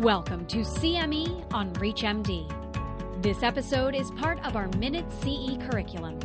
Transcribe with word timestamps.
Welcome 0.00 0.44
to 0.48 0.58
CME 0.58 1.54
on 1.54 1.72
ReachMD. 1.72 3.22
This 3.22 3.42
episode 3.42 3.94
is 3.94 4.10
part 4.10 4.38
of 4.44 4.54
our 4.54 4.68
Minute 4.76 5.10
CE 5.10 5.56
curriculum. 5.70 6.20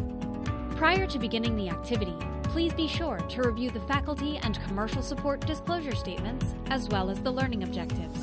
Prior 0.75 1.07
to 1.07 1.17
beginning 1.17 1.55
the 1.55 1.70
activity, 1.70 2.13
please 2.44 2.73
be 2.73 2.86
sure 2.86 3.18
to 3.18 3.42
review 3.44 3.70
the 3.70 3.79
faculty 3.79 4.38
and 4.44 4.62
commercial 4.68 5.02
support 5.02 5.39
disclosure 5.46 5.96
statements 5.96 6.54
as 6.68 6.89
well 6.89 7.10
as 7.10 7.21
the 7.21 7.31
learning 7.31 7.63
objectives. 7.63 8.20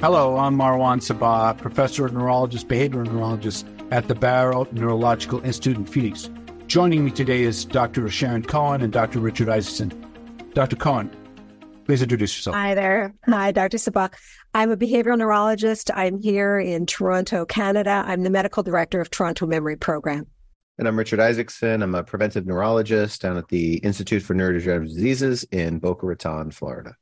Hello, 0.00 0.38
I'm 0.38 0.56
Marwan 0.56 1.02
Sabbagh, 1.02 1.58
professor 1.58 2.06
of 2.06 2.14
neurologist, 2.14 2.66
behavioral 2.66 3.12
neurologist 3.12 3.66
at 3.90 4.08
the 4.08 4.14
Barrow 4.14 4.66
Neurological 4.72 5.44
Institute 5.44 5.76
in 5.76 5.84
Phoenix. 5.84 6.30
Joining 6.66 7.04
me 7.04 7.10
today 7.10 7.42
is 7.42 7.66
Dr. 7.66 8.08
Sharon 8.08 8.42
Cohen 8.42 8.80
and 8.80 8.90
Dr. 8.90 9.20
Richard 9.20 9.50
Isaacson. 9.50 10.02
Dr. 10.54 10.76
Cohen, 10.76 11.10
please 11.86 12.02
introduce 12.02 12.36
yourself. 12.36 12.56
Hi 12.56 12.74
there. 12.74 13.14
Hi, 13.26 13.52
Dr. 13.52 13.78
Sabbagh. 13.78 14.12
I'm 14.52 14.70
a 14.70 14.76
behavioral 14.76 15.16
neurologist. 15.16 15.90
I'm 15.94 16.20
here 16.20 16.58
in 16.58 16.84
Toronto, 16.84 17.46
Canada. 17.46 18.04
I'm 18.06 18.22
the 18.22 18.30
medical 18.30 18.62
director 18.62 19.00
of 19.00 19.10
Toronto 19.10 19.46
Memory 19.46 19.76
Program. 19.76 20.26
And 20.78 20.86
I'm 20.86 20.98
Richard 20.98 21.20
Isaacson. 21.20 21.82
I'm 21.82 21.94
a 21.94 22.02
preventive 22.02 22.44
neurologist 22.44 23.22
down 23.22 23.38
at 23.38 23.48
the 23.48 23.76
Institute 23.78 24.22
for 24.22 24.34
Neurodegenerative 24.34 24.88
Diseases 24.88 25.44
in 25.44 25.78
Boca 25.78 26.04
Raton, 26.06 26.50
Florida. 26.50 26.94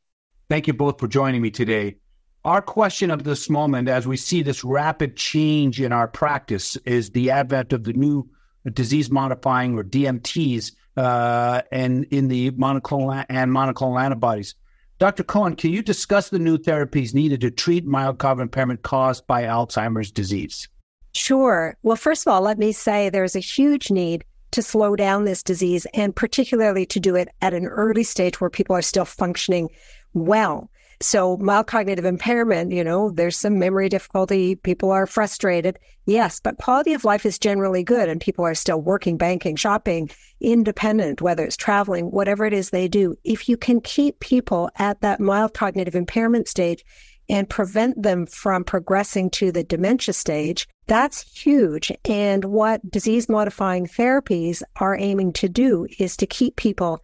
Thank 0.48 0.66
you 0.66 0.74
both 0.74 1.00
for 1.00 1.08
joining 1.08 1.42
me 1.42 1.50
today. 1.50 1.96
Our 2.44 2.60
question 2.60 3.10
of 3.10 3.24
this 3.24 3.48
moment, 3.48 3.88
as 3.88 4.06
we 4.06 4.18
see 4.18 4.42
this 4.42 4.62
rapid 4.62 5.16
change 5.16 5.80
in 5.80 5.92
our 5.92 6.06
practice, 6.06 6.76
is 6.84 7.10
the 7.10 7.30
advent 7.30 7.72
of 7.72 7.84
the 7.84 7.94
new 7.94 8.28
disease 8.74 9.10
modifying 9.10 9.76
or 9.78 9.82
DMTs 9.82 10.72
uh, 10.96 11.62
and 11.72 12.04
in 12.10 12.28
the 12.28 12.50
monoclonal 12.52 13.24
and 13.28 13.50
monoclonal 13.50 14.00
antibodies. 14.00 14.54
Dr. 14.98 15.24
Cohen, 15.24 15.56
can 15.56 15.70
you 15.70 15.82
discuss 15.82 16.28
the 16.28 16.38
new 16.38 16.56
therapies 16.56 17.14
needed 17.14 17.40
to 17.40 17.50
treat 17.50 17.84
mild 17.84 18.18
cognitive 18.18 18.48
impairment 18.48 18.82
caused 18.82 19.26
by 19.26 19.42
Alzheimer's 19.42 20.10
disease? 20.10 20.68
Sure. 21.14 21.76
Well, 21.82 21.96
first 21.96 22.26
of 22.26 22.32
all, 22.32 22.40
let 22.42 22.58
me 22.58 22.72
say 22.72 23.08
there's 23.08 23.36
a 23.36 23.40
huge 23.40 23.90
need 23.90 24.24
to 24.52 24.62
slow 24.62 24.94
down 24.94 25.24
this 25.24 25.42
disease 25.42 25.84
and 25.94 26.14
particularly 26.14 26.86
to 26.86 27.00
do 27.00 27.16
it 27.16 27.28
at 27.42 27.54
an 27.54 27.66
early 27.66 28.04
stage 28.04 28.40
where 28.40 28.50
people 28.50 28.76
are 28.76 28.82
still 28.82 29.04
functioning 29.04 29.68
well. 30.12 30.70
So 31.04 31.36
mild 31.36 31.66
cognitive 31.66 32.06
impairment, 32.06 32.72
you 32.72 32.82
know, 32.82 33.10
there's 33.10 33.36
some 33.36 33.58
memory 33.58 33.90
difficulty. 33.90 34.54
People 34.54 34.90
are 34.90 35.06
frustrated. 35.06 35.78
Yes, 36.06 36.40
but 36.40 36.56
quality 36.56 36.94
of 36.94 37.04
life 37.04 37.26
is 37.26 37.38
generally 37.38 37.84
good 37.84 38.08
and 38.08 38.22
people 38.22 38.46
are 38.46 38.54
still 38.54 38.80
working, 38.80 39.18
banking, 39.18 39.54
shopping, 39.54 40.08
independent, 40.40 41.20
whether 41.20 41.44
it's 41.44 41.58
traveling, 41.58 42.06
whatever 42.06 42.46
it 42.46 42.54
is 42.54 42.70
they 42.70 42.88
do. 42.88 43.16
If 43.22 43.50
you 43.50 43.58
can 43.58 43.82
keep 43.82 44.18
people 44.20 44.70
at 44.76 45.02
that 45.02 45.20
mild 45.20 45.52
cognitive 45.52 45.94
impairment 45.94 46.48
stage 46.48 46.82
and 47.28 47.50
prevent 47.50 48.02
them 48.02 48.24
from 48.24 48.64
progressing 48.64 49.28
to 49.32 49.52
the 49.52 49.62
dementia 49.62 50.14
stage, 50.14 50.66
that's 50.86 51.20
huge. 51.38 51.92
And 52.06 52.46
what 52.46 52.90
disease 52.90 53.28
modifying 53.28 53.86
therapies 53.86 54.62
are 54.76 54.96
aiming 54.98 55.34
to 55.34 55.50
do 55.50 55.86
is 55.98 56.16
to 56.16 56.26
keep 56.26 56.56
people 56.56 57.02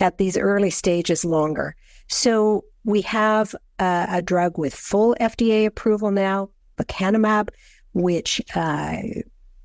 at 0.00 0.18
these 0.18 0.36
early 0.36 0.70
stages 0.70 1.24
longer. 1.24 1.76
So 2.08 2.64
we 2.86 3.02
have 3.02 3.54
a 3.80 4.22
drug 4.22 4.56
with 4.56 4.72
full 4.72 5.16
FDA 5.20 5.66
approval 5.66 6.12
now, 6.12 6.48
lecanemab, 6.78 7.48
which 7.94 8.40
uh, 8.54 8.98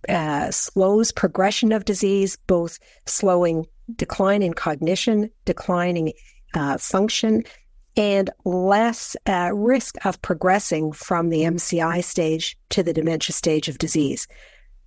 uh, 0.09 0.49
slows 0.49 1.11
progression 1.11 1.71
of 1.71 1.85
disease, 1.85 2.35
both 2.47 2.79
slowing 3.05 3.67
decline 3.95 4.41
in 4.41 4.55
cognition, 4.55 5.29
declining 5.45 6.13
uh, 6.55 6.79
function, 6.79 7.43
and 7.95 8.31
less 8.43 9.15
uh, 9.27 9.51
risk 9.53 10.03
of 10.03 10.19
progressing 10.23 10.91
from 10.91 11.29
the 11.29 11.41
MCI 11.41 12.03
stage 12.03 12.57
to 12.69 12.81
the 12.81 12.93
dementia 12.93 13.33
stage 13.33 13.67
of 13.67 13.77
disease. 13.77 14.27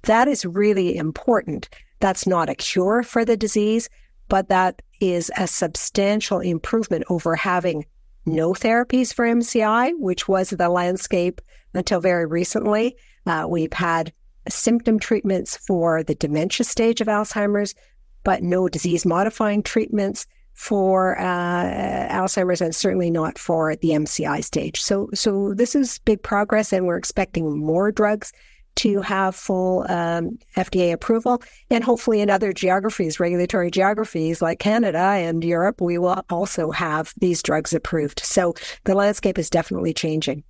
That 0.02 0.26
is 0.26 0.44
really 0.44 0.96
important. 0.96 1.68
That's 2.00 2.26
not 2.26 2.50
a 2.50 2.56
cure 2.56 3.04
for 3.04 3.24
the 3.24 3.36
disease, 3.36 3.88
but 4.28 4.48
that 4.48 4.82
is 5.00 5.30
a 5.36 5.46
substantial 5.46 6.40
improvement 6.40 7.04
over 7.08 7.36
having 7.36 7.84
no 8.26 8.52
therapies 8.52 9.12
for 9.12 9.26
MCI, 9.26 9.92
which 9.98 10.28
was 10.28 10.50
the 10.50 10.68
landscape 10.68 11.40
until 11.74 12.00
very 12.00 12.26
recently. 12.26 12.96
Uh, 13.26 13.46
we've 13.48 13.72
had 13.72 14.12
symptom 14.48 14.98
treatments 14.98 15.56
for 15.56 16.02
the 16.02 16.14
dementia 16.14 16.64
stage 16.64 17.00
of 17.00 17.08
Alzheimer's, 17.08 17.74
but 18.22 18.42
no 18.42 18.68
disease 18.68 19.04
modifying 19.04 19.62
treatments 19.62 20.26
for 20.54 21.18
uh, 21.18 22.08
Alzheimer's 22.10 22.60
and 22.60 22.74
certainly 22.74 23.10
not 23.10 23.38
for 23.38 23.74
the 23.76 23.90
MCI 23.90 24.42
stage. 24.44 24.80
So, 24.80 25.08
so 25.12 25.52
this 25.52 25.74
is 25.74 25.98
big 26.00 26.22
progress, 26.22 26.72
and 26.72 26.86
we're 26.86 26.96
expecting 26.96 27.58
more 27.58 27.90
drugs 27.90 28.32
to 28.76 29.00
have 29.00 29.34
full 29.34 29.86
um, 29.88 30.38
FDA 30.56 30.92
approval. 30.92 31.42
And 31.70 31.84
hopefully, 31.84 32.20
in 32.20 32.30
other 32.30 32.52
geographies, 32.52 33.20
regulatory 33.20 33.70
geographies 33.70 34.42
like 34.42 34.58
Canada 34.58 34.98
and 34.98 35.42
Europe, 35.44 35.80
we 35.80 35.98
will 35.98 36.24
also 36.30 36.70
have 36.70 37.12
these 37.18 37.42
drugs 37.42 37.72
approved. 37.72 38.20
So 38.20 38.54
the 38.84 38.94
landscape 38.94 39.38
is 39.38 39.50
definitely 39.50 39.94
changing. 39.94 40.44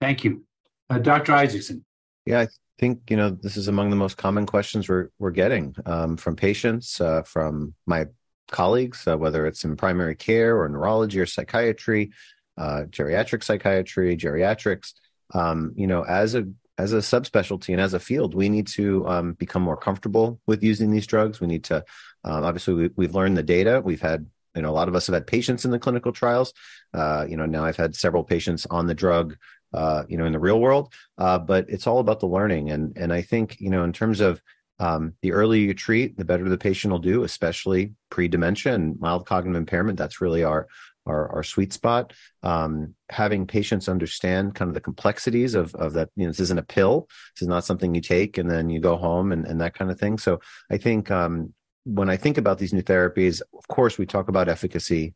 Thank 0.00 0.24
you. 0.24 0.44
Uh, 0.90 0.98
Dr. 0.98 1.32
Isaacson. 1.32 1.84
Yeah, 2.24 2.40
I 2.40 2.48
think, 2.78 3.10
you 3.10 3.16
know, 3.16 3.30
this 3.30 3.56
is 3.56 3.68
among 3.68 3.90
the 3.90 3.96
most 3.96 4.16
common 4.16 4.46
questions 4.46 4.88
we're, 4.88 5.10
we're 5.18 5.30
getting 5.30 5.74
um, 5.86 6.16
from 6.16 6.36
patients, 6.36 7.00
uh, 7.00 7.22
from 7.22 7.74
my 7.86 8.06
colleagues, 8.50 9.06
uh, 9.06 9.16
whether 9.16 9.46
it's 9.46 9.64
in 9.64 9.76
primary 9.76 10.14
care 10.14 10.60
or 10.60 10.68
neurology 10.68 11.20
or 11.20 11.26
psychiatry, 11.26 12.10
uh, 12.58 12.82
geriatric 12.88 13.42
psychiatry, 13.42 14.16
geriatrics. 14.16 14.94
Um, 15.34 15.72
you 15.76 15.86
know, 15.86 16.04
as 16.04 16.34
a 16.34 16.46
as 16.78 16.92
a 16.92 16.98
subspecialty 16.98 17.70
and 17.70 17.80
as 17.80 17.94
a 17.94 18.00
field, 18.00 18.34
we 18.34 18.48
need 18.48 18.66
to 18.66 19.06
um, 19.08 19.32
become 19.34 19.62
more 19.62 19.76
comfortable 19.76 20.40
with 20.46 20.62
using 20.62 20.90
these 20.90 21.06
drugs. 21.06 21.40
We 21.40 21.46
need 21.46 21.64
to, 21.64 21.84
um, 22.24 22.44
obviously, 22.44 22.90
we, 22.96 23.06
have 23.06 23.14
learned 23.14 23.36
the 23.36 23.42
data. 23.42 23.80
We've 23.82 24.00
had, 24.00 24.26
you 24.54 24.62
know, 24.62 24.70
a 24.70 24.72
lot 24.72 24.88
of 24.88 24.94
us 24.94 25.06
have 25.06 25.14
had 25.14 25.26
patients 25.26 25.64
in 25.64 25.70
the 25.70 25.78
clinical 25.78 26.12
trials. 26.12 26.52
Uh, 26.92 27.26
you 27.28 27.36
know, 27.36 27.46
now 27.46 27.64
I've 27.64 27.76
had 27.76 27.94
several 27.94 28.24
patients 28.24 28.66
on 28.66 28.86
the 28.86 28.94
drug, 28.94 29.36
uh, 29.72 30.04
you 30.08 30.18
know, 30.18 30.26
in 30.26 30.32
the 30.32 30.38
real 30.38 30.60
world. 30.60 30.92
Uh, 31.16 31.38
but 31.38 31.66
it's 31.68 31.86
all 31.86 31.98
about 31.98 32.20
the 32.20 32.26
learning, 32.26 32.70
and 32.70 32.96
and 32.96 33.12
I 33.12 33.22
think, 33.22 33.60
you 33.60 33.70
know, 33.70 33.84
in 33.84 33.92
terms 33.92 34.20
of 34.20 34.42
um, 34.78 35.14
the 35.22 35.32
earlier 35.32 35.66
you 35.66 35.74
treat, 35.74 36.16
the 36.16 36.24
better 36.24 36.48
the 36.48 36.58
patient 36.58 36.92
will 36.92 36.98
do, 36.98 37.24
especially 37.24 37.94
pre 38.10 38.28
dementia 38.28 38.74
and 38.74 39.00
mild 39.00 39.26
cognitive 39.26 39.56
impairment. 39.56 39.98
That's 39.98 40.20
really 40.20 40.44
our 40.44 40.68
our, 41.06 41.28
our 41.28 41.42
sweet 41.42 41.72
spot. 41.72 42.12
Um, 42.42 42.94
having 43.08 43.46
patients 43.46 43.88
understand 43.88 44.54
kind 44.54 44.68
of 44.68 44.74
the 44.74 44.80
complexities 44.80 45.54
of, 45.54 45.74
of 45.74 45.94
that, 45.94 46.10
you 46.16 46.24
know, 46.24 46.30
this 46.30 46.40
isn't 46.40 46.58
a 46.58 46.64
pill. 46.64 47.08
This 47.34 47.42
is 47.42 47.48
not 47.48 47.64
something 47.64 47.94
you 47.94 48.00
take 48.00 48.38
and 48.38 48.50
then 48.50 48.70
you 48.70 48.80
go 48.80 48.96
home 48.96 49.32
and, 49.32 49.46
and 49.46 49.60
that 49.60 49.74
kind 49.74 49.90
of 49.90 49.98
thing. 49.98 50.18
So 50.18 50.40
I 50.70 50.76
think 50.76 51.10
um, 51.10 51.54
when 51.84 52.10
I 52.10 52.16
think 52.16 52.36
about 52.36 52.58
these 52.58 52.72
new 52.72 52.82
therapies, 52.82 53.40
of 53.56 53.68
course, 53.68 53.96
we 53.96 54.06
talk 54.06 54.28
about 54.28 54.48
efficacy, 54.48 55.14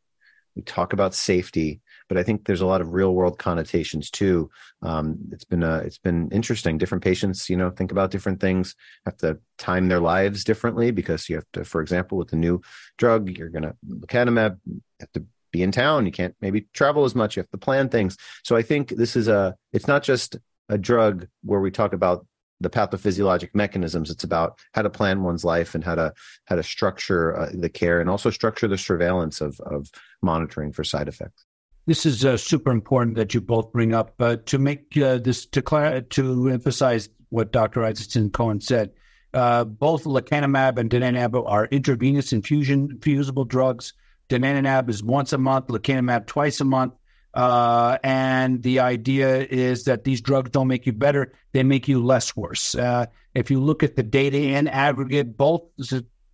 we 0.57 0.63
talk 0.63 0.93
about 0.93 1.15
safety, 1.15 1.81
but 2.09 2.19
I 2.19 2.23
think 2.23 2.45
there's 2.45 2.61
a 2.61 2.67
lot 2.67 2.81
of 2.81 2.93
real 2.93 3.15
world 3.15 3.39
connotations 3.39 4.11
too. 4.11 4.51
Um, 4.83 5.17
it's 5.33 5.45
been 5.45 5.63
it's 5.63 5.99
been 5.99 6.29
interesting. 6.31 6.79
Different 6.79 7.05
patients, 7.05 7.49
you 7.49 7.57
know, 7.57 7.71
think 7.71 7.93
about 7.93 8.11
different 8.11 8.41
things, 8.41 8.75
have 9.05 9.17
to 9.19 9.39
time 9.59 9.89
their 9.89 10.01
lives 10.01 10.43
differently 10.45 10.91
because 10.91 11.29
you 11.29 11.37
have 11.37 11.47
to, 11.53 11.65
for 11.65 11.81
example, 11.81 12.19
with 12.19 12.29
the 12.29 12.37
new 12.37 12.61
drug, 12.99 13.31
you're 13.31 13.49
going 13.49 13.63
to 13.63 13.77
lecanemab, 13.89 14.59
have 14.99 15.13
to 15.13 15.25
be 15.51 15.63
in 15.63 15.73
town. 15.73 16.07
You 16.07 16.13
can't 16.13 16.35
maybe 16.41 16.67
travel 16.73 17.05
as 17.05 17.15
much. 17.15 17.37
You 17.37 17.41
have 17.41 17.51
to 17.51 17.59
plan 17.59 17.89
things. 17.89 18.17
So 18.45 18.57
I 18.57 18.63
think 18.63 18.91
this 18.91 19.17
is 19.17 19.29
a, 19.29 19.57
it's 19.73 19.87
not 19.87 20.03
just 20.03 20.37
a 20.69 20.79
drug 20.79 21.27
where 21.43 21.61
we 21.61 21.71
talk 21.71 21.93
about 21.93 22.27
the 22.61 22.71
pathophysiologic 22.71 23.51
mechanisms. 23.55 24.11
It's 24.11 24.25
about 24.25 24.59
how 24.73 24.83
to 24.83 24.91
plan 24.91 25.23
one's 25.23 25.45
life 25.45 25.75
and 25.75 25.83
how 25.83 25.95
to, 25.95 26.13
how 26.45 26.57
to 26.57 26.63
structure 26.63 27.37
uh, 27.37 27.51
the 27.53 27.71
care 27.71 28.01
and 28.01 28.11
also 28.11 28.31
structure 28.31 28.69
the 28.69 28.79
surveillance 28.79 29.41
of, 29.41 29.59
of 29.61 29.91
monitoring 30.23 30.73
for 30.73 30.85
side 30.85 31.09
effects. 31.09 31.45
This 31.87 32.05
is 32.07 32.25
uh, 32.25 32.37
super 32.37 32.71
important 32.71 33.17
that 33.17 33.35
you 33.35 33.41
both 33.41 33.73
bring 33.73 33.95
up 33.95 34.15
uh, 34.21 34.37
to 34.47 34.59
make 34.59 34.97
uh, 34.97 35.19
this 35.19 35.47
to 35.47 35.63
clar- 35.63 36.03
to 36.03 36.49
emphasize 36.49 37.09
what 37.31 37.53
Dr. 37.53 37.83
Isaacson 37.83 38.31
Cohen 38.31 38.61
said. 38.61 38.93
Uh, 39.33 39.65
both 39.65 40.05
lecanemab 40.05 40.79
and 40.79 40.91
donanemab 40.91 41.49
are 41.49 41.67
intravenous 41.67 42.33
infusion 42.33 42.99
fusible 43.01 43.45
drugs 43.45 43.95
Donanemab 44.31 44.89
is 44.89 45.03
once 45.03 45.33
a 45.33 45.39
month, 45.39 45.67
lecanemab 45.67 46.27
twice 46.27 46.61
a 46.61 46.65
month. 46.65 46.95
Uh, 47.35 47.99
and 48.03 48.63
the 48.63 48.81
idea 48.81 49.43
is 49.43 49.85
that 49.85 50.05
these 50.05 50.21
drugs 50.21 50.51
don't 50.51 50.67
make 50.67 50.87
you 50.87 50.93
better; 50.93 51.33
they 51.53 51.63
make 51.63 51.87
you 51.87 52.03
less 52.05 52.35
worse. 52.35 52.75
Uh, 52.75 53.07
if 53.35 53.51
you 53.51 53.61
look 53.61 53.83
at 53.83 53.97
the 53.97 54.03
data 54.03 54.39
in 54.39 54.67
aggregate, 54.67 55.37
both 55.37 55.63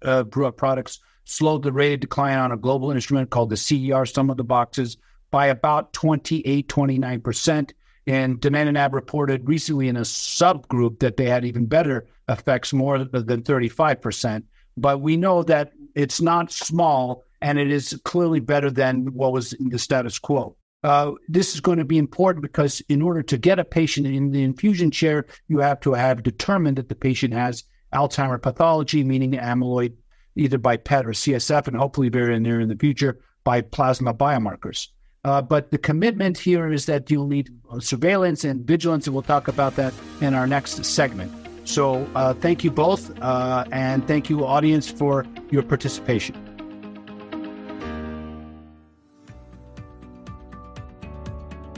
uh, 0.02 0.24
products 0.24 1.00
slowed 1.24 1.62
the 1.62 1.72
rate 1.72 1.94
of 1.94 2.00
decline 2.00 2.38
on 2.38 2.52
a 2.52 2.56
global 2.56 2.92
instrument 2.92 3.30
called 3.30 3.50
the 3.50 3.56
CDR, 3.56 4.10
sum 4.10 4.30
of 4.30 4.36
the 4.36 4.44
boxes, 4.44 4.96
by 5.30 5.46
about 5.46 5.92
28, 5.92 6.68
29 6.68 7.20
percent. 7.20 7.74
And 8.06 8.40
donanemab 8.40 8.92
reported 8.92 9.48
recently 9.48 9.88
in 9.88 9.96
a 9.96 10.02
subgroup 10.02 11.00
that 11.00 11.16
they 11.16 11.26
had 11.26 11.44
even 11.44 11.66
better 11.66 12.06
effects, 12.28 12.72
more 12.72 13.04
than 13.04 13.42
35 13.42 14.00
percent. 14.00 14.46
But 14.78 15.00
we 15.00 15.16
know 15.16 15.42
that 15.42 15.72
it's 15.94 16.20
not 16.20 16.52
small 16.52 17.25
and 17.42 17.58
it 17.58 17.70
is 17.70 18.00
clearly 18.04 18.40
better 18.40 18.70
than 18.70 19.06
what 19.14 19.32
was 19.32 19.52
in 19.54 19.68
the 19.68 19.78
status 19.78 20.18
quo. 20.18 20.56
Uh, 20.82 21.12
this 21.28 21.54
is 21.54 21.60
going 21.60 21.78
to 21.78 21.84
be 21.84 21.98
important 21.98 22.42
because 22.42 22.80
in 22.88 23.02
order 23.02 23.22
to 23.22 23.36
get 23.36 23.58
a 23.58 23.64
patient 23.64 24.06
in 24.06 24.30
the 24.30 24.42
infusion 24.42 24.90
chair, 24.90 25.26
you 25.48 25.58
have 25.58 25.80
to 25.80 25.92
have 25.94 26.22
determined 26.22 26.76
that 26.76 26.88
the 26.88 26.94
patient 26.94 27.32
has 27.32 27.64
Alzheimer 27.92 28.40
pathology, 28.40 29.02
meaning 29.02 29.32
amyloid, 29.32 29.94
either 30.36 30.58
by 30.58 30.76
PET 30.76 31.06
or 31.06 31.10
CSF, 31.10 31.66
and 31.66 31.76
hopefully 31.76 32.08
very 32.08 32.38
near 32.38 32.60
in 32.60 32.68
the 32.68 32.76
future 32.76 33.18
by 33.42 33.60
plasma 33.60 34.12
biomarkers. 34.12 34.88
Uh, 35.24 35.42
but 35.42 35.72
the 35.72 35.78
commitment 35.78 36.38
here 36.38 36.72
is 36.72 36.86
that 36.86 37.10
you'll 37.10 37.26
need 37.26 37.50
surveillance 37.80 38.44
and 38.44 38.64
vigilance, 38.64 39.06
and 39.06 39.14
we'll 39.14 39.22
talk 39.22 39.48
about 39.48 39.74
that 39.74 39.92
in 40.20 40.34
our 40.34 40.46
next 40.46 40.84
segment. 40.84 41.32
So, 41.64 42.08
uh, 42.14 42.32
thank 42.34 42.62
you 42.62 42.70
both, 42.70 43.10
uh, 43.20 43.64
and 43.72 44.06
thank 44.06 44.30
you, 44.30 44.46
audience, 44.46 44.88
for 44.88 45.26
your 45.50 45.64
participation. 45.64 46.55